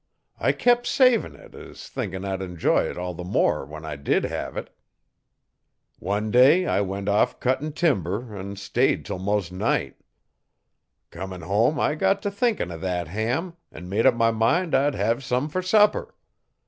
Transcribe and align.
I 0.39 0.51
kep' 0.51 0.87
savin' 0.87 1.33
uv 1.33 1.53
it 1.53 1.77
thinkin' 1.77 2.25
I'd 2.25 2.41
enjoy 2.41 2.89
it 2.89 2.97
all 2.97 3.13
the 3.13 3.23
more 3.23 3.63
when 3.67 3.85
I 3.85 3.97
did 3.97 4.23
hev 4.23 4.57
it. 4.57 4.75
One 5.99 6.31
day 6.31 6.65
I 6.65 6.81
went 6.81 7.07
off 7.07 7.39
cuttin' 7.39 7.71
timber 7.71 8.35
an' 8.35 8.55
stayed 8.55 9.05
'til 9.05 9.19
mos' 9.19 9.51
night. 9.51 9.97
Comin' 11.11 11.41
home 11.41 11.79
I 11.79 11.93
got 11.93 12.23
t' 12.23 12.31
thinkin' 12.31 12.71
o' 12.71 12.79
thet 12.79 13.09
ham, 13.09 13.57
an' 13.71 13.89
made 13.89 14.07
up 14.07 14.15
my 14.15 14.31
mind 14.31 14.73
I'd 14.73 14.95
hev 14.95 15.23
some 15.23 15.49
fer 15.49 15.61
supper. 15.61 16.15